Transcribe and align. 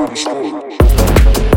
Movie 0.00 0.16
Story. 0.16 1.49